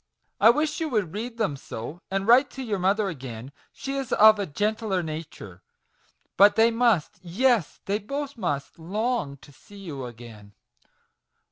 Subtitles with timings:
[0.39, 4.11] I wish you would read them so, and write to your mother again: she is
[4.11, 5.61] of a gentler nature;
[6.37, 10.55] but they must yes, they both must, long to see you again!